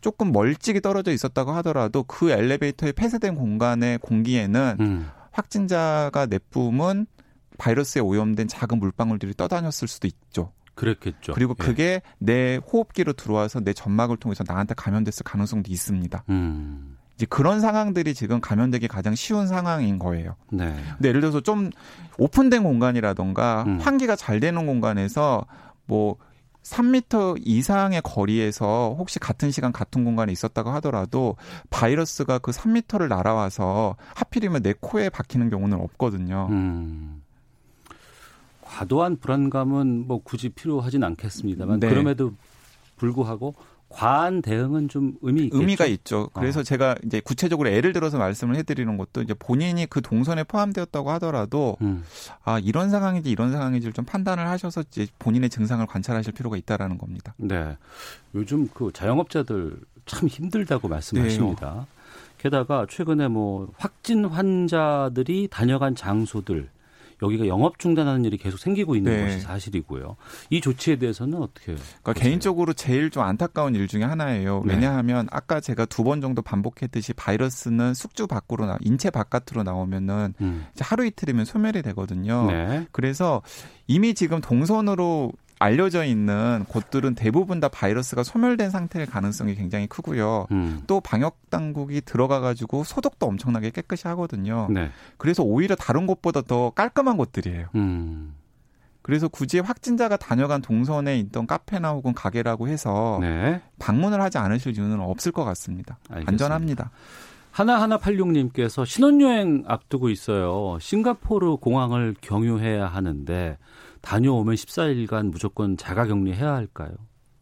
[0.00, 5.08] 조금 멀찍이 떨어져 있었다고 하더라도 그 엘리베이터에 폐쇄된 공간의 공기에는 음.
[5.32, 7.06] 확진자가 내뿜은
[7.58, 10.52] 바이러스에 오염된 작은 물방울들이 떠다녔을 수도 있죠.
[10.74, 11.34] 그랬겠죠.
[11.34, 11.64] 그리고 예.
[11.64, 16.24] 그게 내 호흡기로 들어와서 내 점막을 통해서 나한테 감염됐을 가능성도 있습니다.
[16.28, 16.96] 음.
[17.14, 20.36] 이제 그런 상황들이 지금 감염되기 가장 쉬운 상황인 거예요.
[20.50, 20.74] 네.
[20.96, 21.70] 근데 예를 들어서 좀
[22.16, 23.78] 오픈된 공간이라던가 음.
[23.78, 25.44] 환기가 잘 되는 공간에서
[25.84, 26.16] 뭐
[26.62, 31.36] 3미터 이상의 거리에서 혹시 같은 시간 같은 공간에 있었다고 하더라도
[31.70, 36.48] 바이러스가 그 3미터를 날아와서 하필이면 내 코에 박히는 경우는 없거든요.
[36.50, 37.19] 음.
[38.80, 41.88] 과도한 불안감은 뭐 굳이 필요하진 않겠습니다만 네.
[41.88, 42.32] 그럼에도
[42.96, 43.54] 불구하고
[43.90, 45.60] 과한 대응은 좀 의미 있겠죠?
[45.60, 46.30] 의미가 있죠.
[46.32, 46.62] 그래서 어.
[46.62, 52.04] 제가 이제 구체적으로 예를 들어서 말씀을 해드리는 것도 이제 본인이 그 동선에 포함되었다고 하더라도 음.
[52.44, 57.34] 아 이런 상황인지 이런 상황인지를 좀 판단을 하셔서 이제 본인의 증상을 관찰하실 필요가 있다라는 겁니다.
[57.36, 57.76] 네,
[58.34, 61.74] 요즘 그 자영업자들 참 힘들다고 말씀하십니다.
[61.74, 62.00] 네.
[62.38, 66.70] 게다가 최근에 뭐 확진 환자들이 다녀간 장소들
[67.22, 69.24] 여기가 영업 중단하는 일이 계속 생기고 있는 네.
[69.24, 70.16] 것이 사실이고요.
[70.50, 71.74] 이 조치에 대해서는 어떻게?
[72.02, 74.62] 그러니까 개인적으로 제일 좀 안타까운 일 중에 하나예요.
[74.66, 74.74] 네.
[74.74, 80.66] 왜냐하면 아까 제가 두 번 정도 반복했듯이 바이러스는 숙주 밖으로 나 인체 바깥으로 나오면은 음.
[80.80, 82.50] 하루 이틀이면 소멸이 되거든요.
[82.50, 82.86] 네.
[82.90, 83.42] 그래서
[83.86, 90.46] 이미 지금 동선으로 알려져 있는 곳들은 대부분 다 바이러스가 소멸된 상태일 가능성이 굉장히 크고요.
[90.50, 90.80] 음.
[90.86, 94.68] 또 방역 당국이 들어가 가지고 소독도 엄청나게 깨끗이 하거든요.
[94.70, 94.90] 네.
[95.18, 97.66] 그래서 오히려 다른 곳보다 더 깔끔한 곳들이에요.
[97.74, 98.34] 음.
[99.02, 103.60] 그래서 굳이 확진자가 다녀간 동선에 있던 카페나 혹은 가게라고 해서 네.
[103.78, 105.98] 방문을 하지 않으실 이유는 없을 것 같습니다.
[106.08, 106.30] 알겠습니다.
[106.30, 106.90] 안전합니다.
[107.50, 110.78] 하나하나 86님께서 신혼여행 앞두고 있어요.
[110.80, 113.58] 싱가포르 공항을 경유해야 하는데
[114.00, 116.90] 다녀오면 14일간 무조건 자가 격리해야 할까요?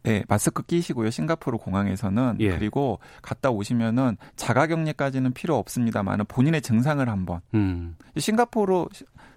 [0.03, 1.09] 네, 마스크 끼시고요.
[1.09, 2.57] 싱가포르 공항에서는 예.
[2.57, 7.95] 그리고 갔다 오시면은 자가격리까지는 필요 없습니다만은 본인의 증상을 한번 음.
[8.17, 8.85] 싱가포르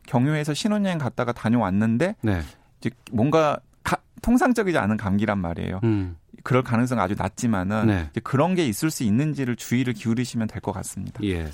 [0.06, 2.40] 경유해서 신혼여행 갔다가 다녀왔는데 네.
[2.80, 5.80] 이제 뭔가 가, 통상적이지 않은 감기란 말이에요.
[5.84, 6.16] 음.
[6.42, 8.10] 그럴 가능성 아주 낮지만은 네.
[8.24, 11.20] 그런 게 있을 수 있는지를 주의를 기울이시면 될 것 같습니다.
[11.24, 11.48] 예.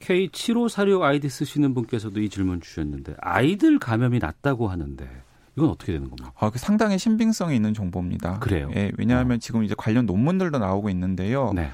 [0.00, 5.08] K7546 아이디 쓰시는 분께서도 이 질문 주셨는데 아이들 감염이 낮다고 하는데
[5.56, 6.32] 이건 어떻게 되는 겁니까?
[6.38, 8.38] 아, 그 상당히 신빙성이 있는 정보입니다.
[8.40, 8.70] 그래요.
[8.74, 9.38] 예, 왜냐하면 어.
[9.38, 11.52] 지금 이제 관련 논문들도 나오고 있는데요.
[11.54, 11.70] 네.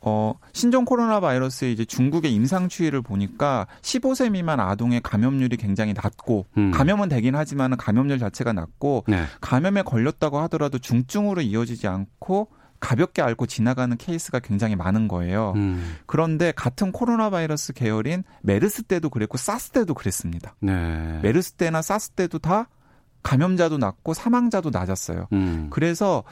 [0.00, 6.46] 어, 신종 코로나 바이러스의 이제 중국의 임상 추이를 보니까 15세 미만 아동의 감염률이 굉장히 낮고
[6.56, 6.70] 음.
[6.70, 9.24] 감염은 되긴 하지만 감염률 자체가 낮고 네.
[9.40, 12.48] 감염에 걸렸다고 하더라도 중증으로 이어지지 않고
[12.80, 15.52] 가볍게 앓고 지나가는 케이스가 굉장히 많은 거예요.
[15.56, 15.96] 음.
[16.06, 20.54] 그런데 같은 코로나 바이러스 계열인 메르스 때도 그랬고 사스 때도 그랬습니다.
[20.60, 21.18] 네.
[21.22, 22.68] 메르스 때나 사스 때도 다
[23.22, 25.26] 감염자도 낮고 사망자도 낮았어요.
[25.32, 25.68] 음.
[25.70, 26.24] 그래서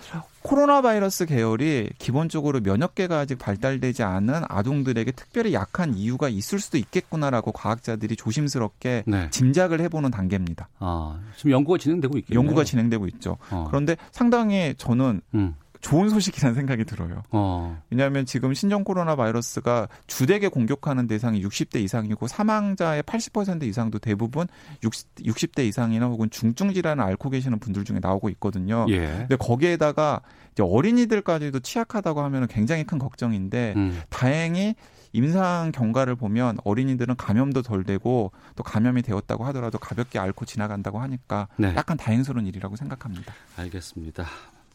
[0.42, 7.51] 코로나 바이러스 계열이 기본적으로 면역계가 아직 발달되지 않은 아동들에게 특별히 약한 이유가 있을 수도 있겠구나라고
[7.53, 9.31] 과학자들이 조심스럽게 네.
[9.31, 10.68] 짐작을 해보는 단계입니다.
[10.79, 12.40] 아, 지금 연구가 진행되고 있겠네요.
[12.40, 13.38] 연구가 진행되고 있죠.
[13.51, 13.66] 어.
[13.68, 15.57] 그런데 상당히 저는 음.
[15.80, 17.22] 좋은 소식이라는 생각이 들어요.
[17.30, 17.80] 어.
[17.90, 24.46] 왜냐하면 지금 신종 코로나 바이러스가 주되게 공격하는 대상이 60대 이상이고 사망자의 80% 이상도 대부분
[24.82, 28.86] 60, 60 대 이상이나 혹은 중증 질환을 앓고 계시는 분들 중에 나오고 있거든요.
[28.88, 29.06] 예.
[29.06, 30.20] 근데 거기에다가
[30.52, 34.02] 이제 어린이들까지도 취약하다고 하면 굉장히 큰 걱정인데 음.
[34.08, 34.74] 다행히
[35.12, 41.48] 임상 경과를 보면 어린이들은 감염도 덜 되고 또 감염이 되었다고 하더라도 가볍게 앓고 지나간다고 하니까
[41.56, 41.72] 네.
[41.74, 43.32] 약간 다행스러운 일이라고 생각합니다.
[43.56, 44.26] 알겠습니다.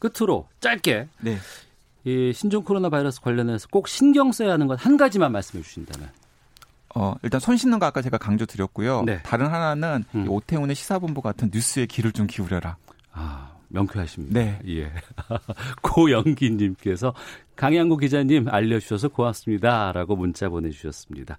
[0.02, 1.38] 끝으로 짧게 네.
[2.04, 6.10] 이 신종 코로나 바이러스 관련해서 꼭 신경 써야 하는 것 한 가지만 말씀해 주신다면.
[6.94, 9.02] 어, 일단 손 씻는 거 아까 제가 강조 드렸고요.
[9.04, 9.22] 네.
[9.22, 10.28] 다른 하나는 음.
[10.28, 12.76] 오태훈의 시사본부 같은 뉴스에 귀를 좀 기울여라.
[13.72, 14.38] 아, 명쾌하십니다.
[14.38, 14.58] 네.
[14.68, 14.92] 예.
[15.82, 17.14] 고영기님께서
[17.56, 19.92] 강양구 기자님 알려주셔서 고맙습니다.
[19.92, 21.38] 라고 문자 보내주셨습니다.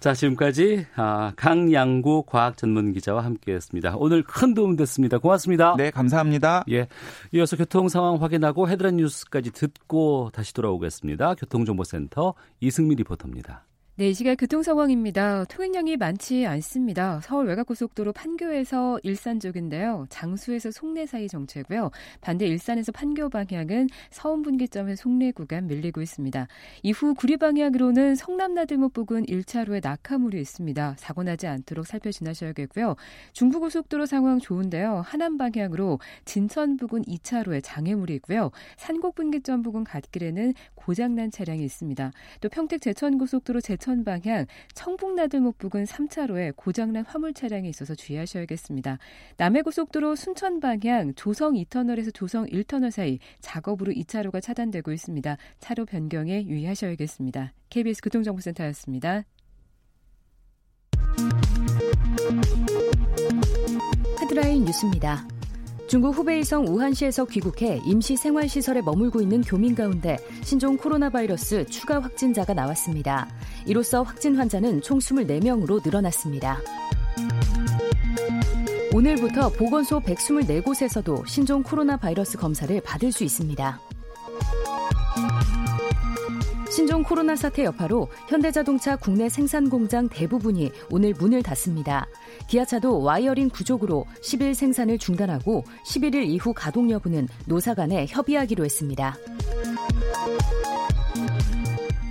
[0.00, 3.94] 자, 지금까지 아, 강양구 과학 전문 기자와 함께 했습니다.
[3.96, 5.18] 오늘 큰 도움 됐습니다.
[5.18, 5.74] 고맙습니다.
[5.76, 6.64] 네, 감사합니다.
[6.70, 6.88] 예.
[7.32, 11.34] 이어서 교통 상황 확인하고 헤드라인 뉴스까지 듣고 다시 돌아오겠습니다.
[11.34, 13.64] 교통정보센터 이승미 리포터입니다.
[13.94, 15.44] 네, 이 시각 교통 상황입니다.
[15.44, 17.20] 통행량이 많지 않습니다.
[17.22, 20.06] 서울 외곽고속도로 판교에서 일산 쪽인데요.
[20.08, 21.90] 장수에서 송내 사이 정체고요.
[22.22, 26.48] 반대 일산에서 판교 방향은 서운 분기점에 송내 구간 밀리고 있습니다.
[26.82, 30.94] 이후 구리 방향으로는 성남나들목 부근 1차로에 낙하물이 있습니다.
[30.96, 32.96] 사고 나지 않도록 살펴 지나셔야겠고요.
[33.34, 35.02] 중부고속도로 상황 좋은데요.
[35.04, 38.52] 하남 방향으로 진천 부근 2차로에 장애물이 있고요.
[38.78, 42.10] 산곡 분기점 부근 갓길에는 고장난 차량이 있습니다.
[42.40, 48.98] 또 평택 제천고속도로 제천 방향 청북나들목 부근 3차로에 고장난 화물 차량이 있어서 주의하셔야겠습니다.
[49.38, 55.36] 남해고속도로 순천 방향 조성 2터널에서 조성 1터널 사이 작업으로 2차로가 차단되고 있습니다.
[55.58, 57.54] 차로 변경에 유의하셔야겠습니다.
[57.70, 59.24] KBS 교통정보센터였습니다.
[64.20, 65.26] 헤드라인 뉴스입니다.
[65.92, 72.54] 중국 후베이성 우한시에서 귀국해 임시 생활시설에 머물고 있는 교민 가운데 신종 코로나 바이러스 추가 확진자가
[72.54, 73.28] 나왔습니다.
[73.66, 76.56] 이로써 확진 환자는 총 24명으로 늘어났습니다.
[78.94, 83.78] 오늘부터 보건소 124곳에서도 신종 코로나 바이러스 검사를 받을 수 있습니다.
[86.74, 92.06] 신종 코로나 사태 여파로 현대자동차 국내 생산 공장 대부분이 오늘 문을 닫습니다.
[92.48, 99.14] 기아차도 wiring 부족으로 10일 생산을 중단하고 11일 이후 가동 여부는 노사 간에 협의하기로 했습니다.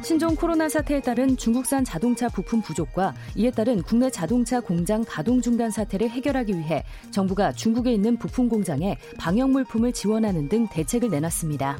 [0.04, 5.71] 신종 코로나 사태에 따른 중국산 자동차 부품 부족과 이에 따른 국내 자동차 공장 가동 중단
[5.71, 11.80] 사태를 해결하기 위해 정부가 중국에 있는 부품 공장에 방역 물품을 지원하는 등 대책을 내놨습니다.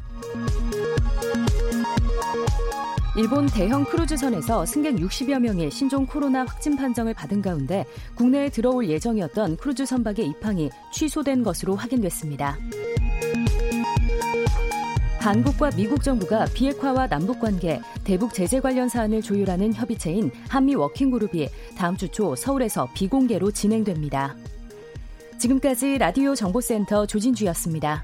[3.18, 9.58] 일본 대형 크루즈선에서 승객 60여 명의 신종 코로나 확진 판정을 받은 가운데 국내에 들어올 예정이었던
[9.58, 12.58] 크루즈 선박의 입항이 취소된 것으로 확인됐습니다.
[15.20, 21.96] 한국과 미국 정부가 비핵화와 남북 관계, 대북 제재 관련 사안을 조율하는 협의체인 한미 워킹그룹이 다음
[21.98, 24.36] 주 초 서울에서 비공개로 진행됩니다.
[25.38, 28.04] 지금까지 라디오 정보센터 조진주였습니다.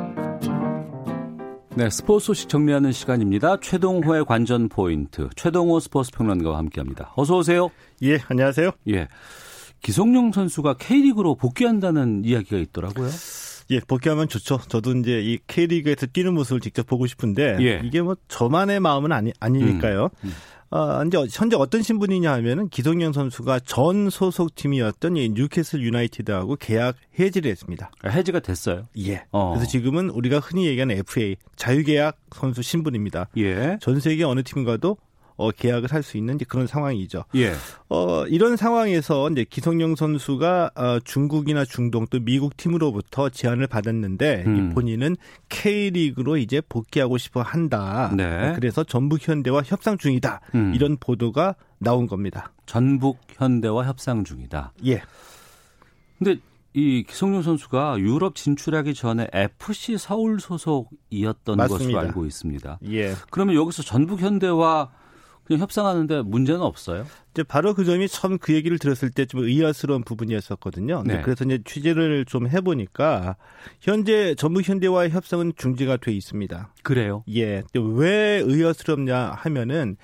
[1.73, 3.57] 네, 스포츠 소식 정리하는 시간입니다.
[3.61, 7.13] 최동호의 관전 포인트, 최동호 스포츠 평론가와 함께합니다.
[7.15, 7.69] 어서 오세요.
[8.03, 8.71] 예, 안녕하세요.
[8.89, 9.07] 예.
[9.81, 13.09] 기성용 선수가 K리그로 복귀한다는 이야기가 있더라고요.
[13.71, 14.59] 예, 복귀하면 좋죠.
[14.67, 17.81] 저도 이제 이 K리그에서 뛰는 모습을 직접 보고 싶은데 예.
[17.85, 20.09] 이게 뭐 저만의 마음은 아니 아니니까요.
[20.23, 20.31] 음, 음.
[20.71, 26.95] 어, 이제 현재 어떤 신분이냐 하면은 기성용 선수가 전 소속 팀이었던 이 뉴캐슬 유나이티드하고 계약
[27.19, 27.91] 해지를 했습니다.
[28.03, 28.87] 아, 해지가 됐어요?
[28.97, 29.25] 예.
[29.31, 29.53] 어.
[29.53, 33.27] 그래서 지금은 우리가 흔히 얘기하는 FA 자유계약 선수 신분입니다.
[33.37, 33.77] 예.
[33.81, 34.97] 전 세계 어느 팀과도
[35.41, 37.25] 어, 계약을 할 수 있는 그런 상황이죠.
[37.35, 37.53] 예.
[37.89, 44.69] 어, 이런 상황에서 이제 기성용 선수가 어, 중국이나 중동 또 미국 팀으로부터 제안을 받았는데 음.
[44.73, 45.15] 본인은
[45.49, 48.11] K리그로 이제 복귀하고 싶어 한다.
[48.15, 48.53] 네.
[48.55, 50.41] 그래서 전북 현대와 협상 중이다.
[50.55, 50.73] 음.
[50.75, 52.51] 이런 보도가 나온 겁니다.
[52.65, 54.73] 전북 현대와 협상 중이다.
[54.85, 55.01] 예.
[56.17, 56.37] 근데
[56.73, 61.67] 이 기성용 선수가 유럽 진출하기 전에 FC 서울 소속이었던 맞습니다.
[61.85, 62.79] 것으로 알고 있습니다.
[62.89, 63.13] 예.
[63.29, 64.89] 그러면 여기서 전북 현대와
[65.59, 67.05] 협상하는데 문제는 없어요?
[67.31, 71.03] 이제 바로 그 점이 처음 그 얘기를 들었을 때 좀 의아스러운 부분이었었거든요.
[71.05, 71.21] 네.
[71.21, 73.35] 그래서 이제 취재를 좀 해보니까
[73.79, 76.73] 현재 전북 현대와의 협상은 중지가 돼 있습니다.
[76.83, 77.23] 그래요?
[77.33, 77.63] 예.
[77.73, 79.97] 왜 의아스럽냐 하면은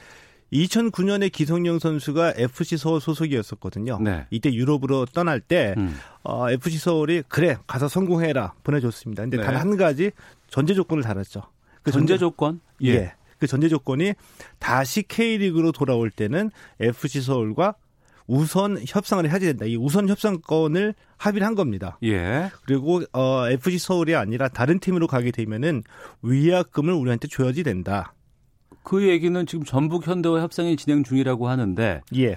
[0.53, 3.99] 2009년에 기성용 선수가 FC 서울 소속이었었거든요.
[4.01, 4.25] 네.
[4.29, 5.93] 이때 유럽으로 떠날 때 음.
[6.23, 9.23] 어, FC 서울이 그래 가서 성공해라 보내줬습니다.
[9.23, 9.43] 근데 네.
[9.43, 10.12] 단한 가지
[10.49, 11.43] 전제 조건을 달았죠.
[11.83, 12.62] 그 전제 조건?
[12.83, 12.89] 예.
[12.93, 13.13] 예.
[13.39, 14.13] 그 전제 조건이
[14.60, 17.76] 다시 K리그로 돌아올 때는 FC 서울과
[18.28, 19.65] 우선 협상을 해야 된다.
[19.65, 21.97] 이 우선 협상권을 합의를 한 겁니다.
[22.04, 22.50] 예.
[22.65, 25.84] 그리고 어 FC 서울이 아니라 다른 팀으로 가게 되면은
[26.21, 28.13] 위약금을 우리한테 줘야지 된다.
[28.84, 32.36] 그 얘기는 지금 전북 현대와 협상이 진행 중이라고 하는데 예.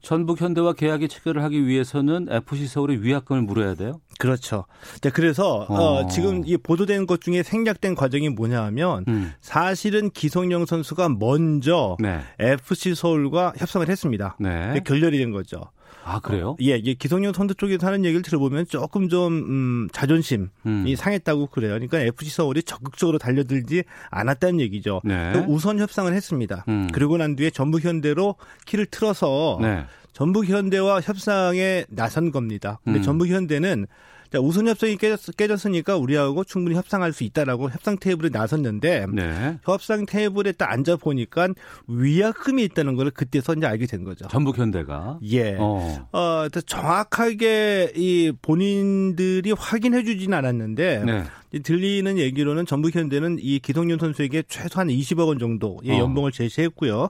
[0.00, 4.00] 전북 현대와 계약의 체결을 하기 위해서는 FC 서울의 위약금을 물어야 돼요?
[4.18, 4.64] 그렇죠.
[5.00, 5.74] 자, 그래서 어.
[5.74, 9.32] 어, 지금 이 보도된 것 중에 생략된 과정이 뭐냐 하면 음.
[9.40, 12.20] 사실은 기성용 선수가 먼저 네.
[12.38, 14.36] FC 서울과 협상을 했습니다.
[14.40, 14.80] 네.
[14.84, 15.70] 결렬이 된 거죠.
[16.08, 16.50] 아 그래요?
[16.50, 20.94] 어, 예, 예, 기성용 선수 쪽에서 하는 얘기를 들어보면 조금 좀 음, 자존심이 음.
[20.96, 21.72] 상했다고 그래요.
[21.74, 25.02] 그러니까 FC 서울이 적극적으로 달려들지 않았다는 얘기죠.
[25.04, 25.44] 네.
[25.46, 26.64] 우선 협상을 했습니다.
[26.68, 26.88] 음.
[26.92, 29.84] 그리고 난 뒤에 전북 현대로 키를 틀어서 네.
[30.14, 32.80] 전북 현대와 협상에 나선 겁니다.
[32.84, 33.02] 근데 음.
[33.02, 33.86] 전북 현대는
[34.30, 39.58] 자, 우선 협상이 깨졌, 으니까 우리하고 충분히 협상할 수 있다라고 협상 테이블에 나섰는데 네.
[39.64, 41.48] 협상 테이블에 딱 앉아 보니까
[41.86, 44.28] 위약금이 있다는 걸 그때서 이제 알게 된 거죠.
[44.28, 51.60] 전북 현대가 예, 어, 어 정확하게 이 본인들이 확인해 주지는 않았는데 네.
[51.62, 55.98] 들리는 얘기로는 전북 현대는 이 기성윤 선수에게 최소한 20억 원 정도의 어.
[55.98, 56.98] 연봉을 제시했고요.
[57.02, 57.08] 어,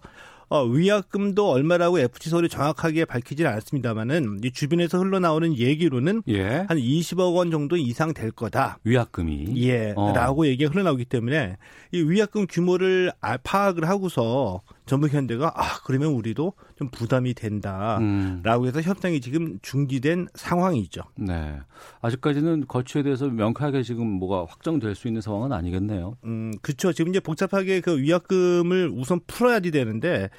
[0.56, 6.64] 위약금도 얼마라고 FC 서울이 정확하게 밝히지는 않았습니다만은 이 주변에서 흘러나오는 얘기로는 예.
[6.68, 8.78] 한 20억 원 정도 이상 될 거다.
[8.84, 10.12] 위약금이 예, 어.
[10.14, 11.56] 라고 얘기가 흘러나오기 때문에
[11.92, 18.66] 이 위약금 규모를 아, 파악을 하고서 전북 현대가 아 그러면 우리도 좀 부담이 된다라고 음.
[18.66, 21.02] 해서 협상이 지금 중지된 상황이죠.
[21.16, 21.58] 네,
[22.00, 26.16] 아직까지는 거취에 대해서 명확하게 지금 뭐가 확정될 수 있는 상황은 아니겠네요.
[26.24, 26.92] 음, 그렇죠.
[26.92, 30.30] 지금 이제 복잡하게 그 위약금을 우선 풀어야지 되는데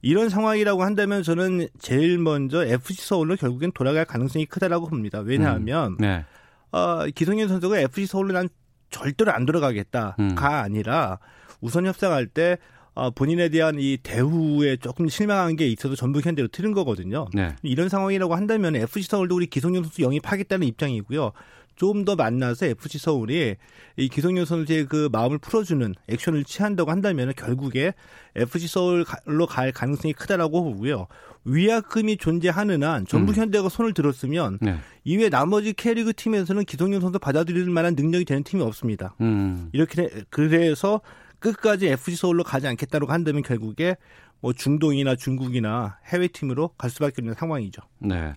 [0.00, 5.18] 이런 상황이라고 한다면 저는 제일 먼저 FC 서울로 결국엔 돌아갈 가능성이 크다라고 봅니다.
[5.18, 5.96] 왜냐하면 음.
[5.98, 6.24] 네.
[6.70, 8.48] 어, 기성현 선수가 FC 서울로 난
[8.90, 10.36] 절대로 안 들어가겠다가 음.
[10.38, 11.18] 아니라
[11.60, 12.58] 우선 협상할 때
[12.98, 17.28] 어, 본인에 대한 이 대우에 조금 실망한 게 있어서 전북 현대로 틀은 거거든요.
[17.32, 17.54] 네.
[17.62, 21.32] 이런 상황이라고 한다면 FC 서울도 우리 기성용 선수 영입하겠다는 입장이고요.
[21.76, 23.54] 좀 더 만나서 FC 서울이
[23.96, 27.94] 이 기성용 선수의 그 마음을 풀어주는 액션을 취한다고 한다면 결국에
[28.34, 31.06] FC 서울로 갈 가능성이 크다라고 보고요.
[31.44, 33.42] 위약금이 존재하는 한 전북 음.
[33.42, 34.76] 현대가 손을 들었으면 네.
[35.04, 39.14] 이외 나머지 캐리그 팀에서는 기성용 선수 받아들일 만한 능력이 되는 팀이 없습니다.
[39.20, 39.68] 음.
[39.72, 41.00] 이렇게 그래서
[41.38, 43.96] 끝까지 FC 서울로 가지 않겠다고 한다면 결국에
[44.40, 47.82] 뭐 중동이나 중국이나 해외 팀으로 갈 수밖에 없는 상황이죠.
[47.98, 48.34] 네.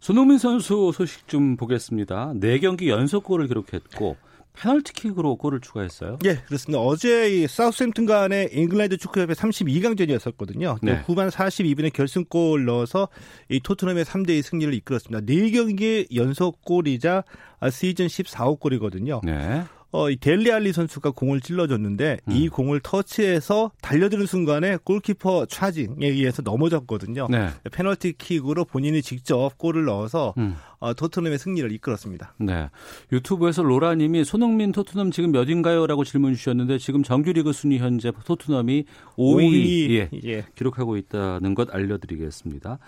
[0.00, 2.32] 손흥민 선수 소식 좀 보겠습니다.
[2.34, 4.16] 4경기 연속골을 기록했고
[4.56, 6.18] 페널티킥으로 골을 추가했어요.
[6.24, 6.80] 예, 그렇습니다.
[6.80, 10.78] 어제 이 사우스햄튼 간의 잉글랜드 축구협의 32강전이었었거든요.
[10.82, 11.02] 네.
[11.06, 13.08] 후반 42분에 결승골 넣어서
[13.50, 15.26] 이 토트넘의 3대2 승리를 이끌었습니다.
[15.26, 17.24] 4경기 연속골이자
[17.70, 19.20] 시즌 14호 골이거든요.
[19.24, 19.64] 네.
[19.96, 22.32] 어, 이 델리 알리 선수가 공을 찔러줬는데 음.
[22.32, 27.28] 이 공을 터치해서 달려드는 순간에 골키퍼 차징에 의해서 넘어졌거든요.
[27.30, 27.48] 네.
[27.72, 30.56] 페널티킥으로 본인이 직접 골을 넣어서 음.
[30.80, 32.34] 어, 토트넘의 승리를 이끌었습니다.
[32.38, 32.68] 네.
[33.10, 38.84] 유튜브에서 로라님이 손흥민 토트넘 지금 몇인가요?라고 질문 주셨는데 지금 정규리그 순위 현재 토트넘이
[39.16, 39.90] 5위, 5위.
[39.92, 40.44] 예, 예.
[40.54, 42.78] 기록하고 있다는 것 알려드리겠습니다.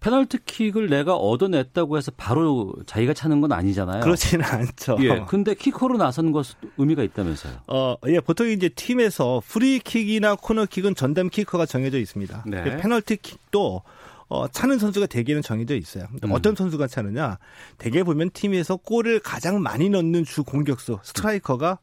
[0.00, 4.00] 페널티킥을 내가 얻어냈다고 해서 바로 자기가 차는 건 아니잖아요.
[4.00, 4.96] 그렇지는 않죠.
[5.00, 5.24] 예.
[5.28, 7.54] 근데 키커로 나선 것은 의미가 있다면서요.
[7.66, 8.20] 어, 예.
[8.20, 12.44] 보통 이제 팀에서 프리킥이나 코너킥은 전담 키커가 정해져 있습니다.
[12.46, 12.62] 네.
[12.62, 13.82] 그 페널티킥도
[14.28, 16.04] 어, 차는 선수가 대개는 정해져 있어요.
[16.22, 16.30] 음.
[16.32, 17.38] 어떤 선수가 차느냐?
[17.78, 21.78] 대개 보면 팀에서 골을 가장 많이 넣는 주 공격수 스트라이커가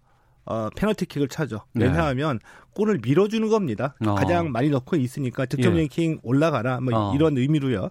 [0.45, 1.61] 어, 페널티킥을 차죠.
[1.73, 1.85] 네.
[1.85, 2.45] 왜냐하면 네.
[2.73, 3.95] 골을 밀어주는 겁니다.
[4.05, 4.15] 어.
[4.15, 5.79] 가장 많이 넣고 있으니까 득점 예.
[5.79, 7.15] 랭킹 올라가라 뭐 어.
[7.15, 7.89] 이런 의미로요.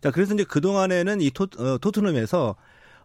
[0.00, 2.54] 자 그래서 이제 그 동안에는 이 토, 어, 토트넘에서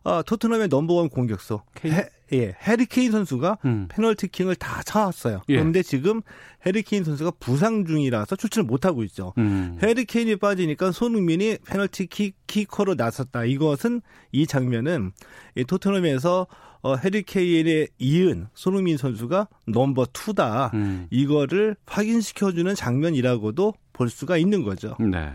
[0.03, 3.87] 어, 토트넘의 넘버원 공격수 해, 예, 해리 케인 선수가 음.
[3.89, 5.41] 페널티킥을 다 차왔어요.
[5.49, 5.57] 예.
[5.57, 6.21] 그런데 지금
[6.65, 9.33] 해리 케인 선수가 부상 중이라서 출전을 못 하고 있죠.
[9.37, 9.77] 음.
[9.83, 13.45] 해리 케인이 빠지니까 손흥민이 페널티킥 키커로 나섰다.
[13.45, 15.11] 이것은 이 장면은
[15.55, 16.47] 이 토트넘에서
[16.83, 20.71] 어, 해리 케인에 이은 손흥민 선수가 넘버 투다.
[20.73, 21.07] 음.
[21.11, 24.95] 이거를 확인시켜주는 장면이라고도 볼 수가 있는 거죠.
[24.99, 25.33] 네.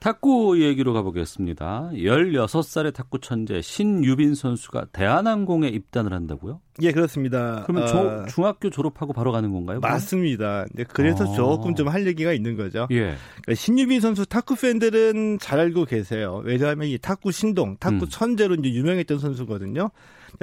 [0.00, 1.90] 탁구 얘기로 가보겠습니다.
[1.92, 6.60] 16살의 탁구 천재 신유빈 선수가 대한항공에 입단을 한다고요?
[6.82, 7.62] 예, 그렇습니다.
[7.66, 8.24] 그러면 조, 어...
[8.26, 9.80] 중학교 졸업하고 바로 가는 건가요?
[9.80, 10.64] 맞습니다.
[10.72, 11.34] 네, 그래서 어...
[11.34, 12.86] 조금 좀 할 얘기가 있는 거죠.
[12.92, 13.14] 예.
[13.42, 16.40] 그러니까 신유빈 선수 탁구 팬들은 잘 알고 계세요.
[16.44, 18.08] 왜냐하면 이 탁구 신동, 탁구 음.
[18.08, 19.90] 천재로 이제 유명했던 선수거든요.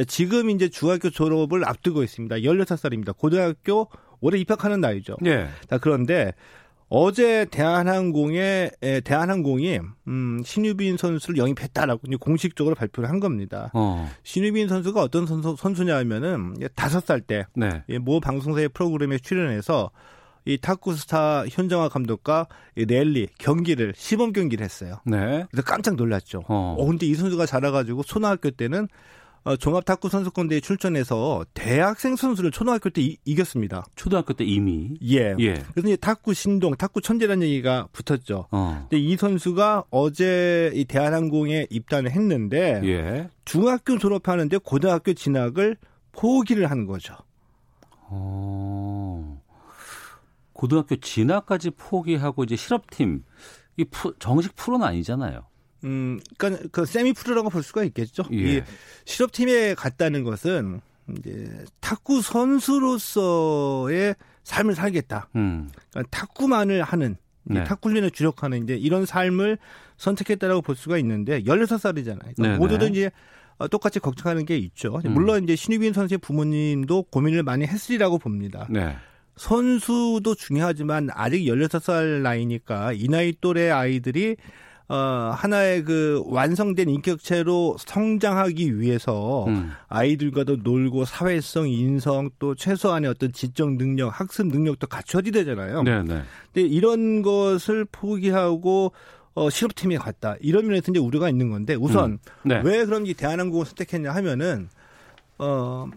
[0.07, 2.35] 지금 이제 중학교 졸업을 앞두고 있습니다.
[2.37, 3.17] 16살입니다.
[3.17, 3.89] 고등학교
[4.19, 5.17] 올해 입학하는 나이죠.
[5.25, 5.47] 예.
[5.69, 6.33] 자, 그런데
[6.89, 8.71] 어제 대한항공에
[9.03, 13.69] 대한항공이 음, 신유빈 선수를 영입했다라고 공식적으로 발표를 한 겁니다.
[13.73, 14.09] 어.
[14.23, 17.83] 신유빈 선수가 어떤 선수, 선수냐면은 다섯 살때 네.
[17.99, 19.91] 모 방송사의 프로그램에 출연해서
[20.45, 22.47] 이 탁구스타 현정화 감독과
[22.77, 25.01] 이 랠리 경기를 시범 경기를 했어요.
[25.05, 25.45] 네.
[25.51, 26.43] 그래서 깜짝 놀랐죠.
[26.47, 26.77] 어.
[26.79, 28.87] 어 근데 이 선수가 자라가지고 초등학교 때는 어,
[29.55, 34.97] 종합 탁구 선수권대회 출전해서 대학생 선수를 초등학교 때 이, 겼습니다 초등학교 때 이미.
[35.03, 35.35] 예.
[35.39, 35.53] 예.
[35.53, 38.47] 그래서 이제 탁구 신동, 탁구 천재라는 얘기가 붙었죠.
[38.51, 38.87] 어.
[38.89, 43.29] 근데 이 선수가 어제 이 대한항공에 입단을 했는데 예.
[43.45, 45.77] 중학교 졸업하는데 고등학교 진학을
[46.11, 47.15] 포기를 하는 거죠.
[48.09, 49.41] 어.
[50.53, 53.23] 고등학교 진학까지 포기하고 이제 실업팀
[53.77, 53.85] 이
[54.19, 55.45] 정식 프로는 아니잖아요.
[55.83, 58.23] 음, 그러니까 그 세미 프로라고 볼 수가 있겠죠.
[58.31, 58.35] 예.
[58.35, 58.61] 이
[59.05, 60.81] 실업팀에 갔다는 것은
[61.17, 65.29] 이제 탁구 선수로서의 삶을 살겠다.
[65.35, 65.69] 음.
[65.91, 67.63] 그러니까 탁구만을 하는 네.
[67.63, 69.57] 탁구 훈련에 주력하는 이제 이런 삶을
[69.97, 72.35] 선택했다라고 볼 수가 있는데 16살이잖아요.
[72.35, 73.11] 그러니까 모두들 이제
[73.57, 75.01] 어, 똑같이 걱정하는 게 있죠.
[75.05, 75.13] 음.
[75.13, 78.67] 물론 이제 신유빈 선수의 부모님도 고민을 많이 했으리라고 봅니다.
[78.69, 78.95] 네.
[79.35, 84.35] 선수도 중요하지만 아직 16살 나이니까 이 나이 또래 아이들이
[84.89, 89.71] 어, 하나의 그 완성된 인격체로 성장하기 위해서 음.
[89.89, 95.83] 아이들과도 놀고 사회성, 인성 또 최소한의 어떤 지적 능력, 학습 능력도 갖춰야 되잖아요.
[95.83, 96.21] 네, 네.
[96.53, 98.93] 근데 이런 것을 포기하고
[99.33, 100.35] 어, 실업팀에 갔다.
[100.39, 102.17] 이런 면에서 이제 우려가 있는 건데 우선 음.
[102.43, 102.61] 네.
[102.63, 104.69] 왜 그럼 이 대한항공을 선택했냐 하면은
[105.37, 105.87] 어,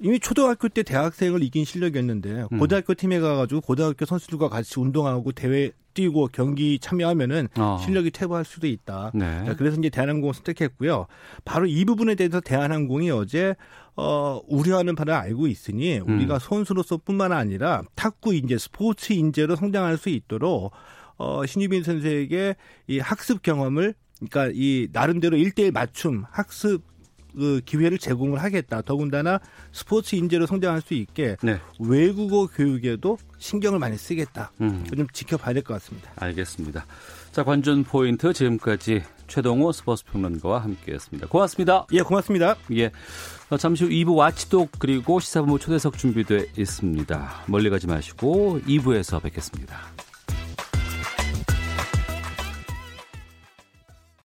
[0.00, 2.58] 이미 초등학교 때 대학생을 이긴 실력이었는데 음.
[2.58, 7.78] 고등학교 팀에 가가지고 고등학교 선수들과 같이 운동하고 대회 뛰고 경기 참여하면은 어.
[7.84, 9.10] 실력이 퇴보할 수도 있다.
[9.14, 9.44] 네.
[9.44, 11.06] 자, 그래서 이제 대한항공 을 선택했고요.
[11.44, 13.56] 바로 이 부분에 대해서 대한항공이 어제
[13.96, 16.16] 어, 우려하는 바를 알고 있으니 음.
[16.16, 20.70] 우리가 선수로서뿐만 아니라 탁구 인재, 스포츠 인재로 성장할 수 있도록
[21.16, 22.54] 어, 신유빈 선수에게
[22.86, 23.94] 이 학습 경험을
[24.30, 26.82] 그러니까 이 나름대로 일대일 맞춤 학습
[27.38, 28.82] 그 기회를 제공을 하겠다.
[28.82, 29.40] 더군다나
[29.72, 31.60] 스포츠 인재로 성장할 수 있게 네.
[31.78, 34.50] 외국어 교육에도 신경을 많이 쓰겠다.
[34.60, 34.84] 음.
[34.94, 36.10] 좀 지켜봐야 될 것 같습니다.
[36.16, 36.84] 알겠습니다.
[37.32, 41.28] 자, 관전 포인트 지금까지 최동호 스포츠 평론가와 함께했습니다.
[41.28, 41.86] 고맙습니다.
[41.92, 42.56] 예, 고맙습니다.
[42.72, 42.90] 예.
[43.58, 47.44] 잠시 후 2부 와치독 그리고 시사본부 초대석 준비돼 있습니다.
[47.46, 49.76] 멀리 가지 마시고 2부에서 뵙겠습니다.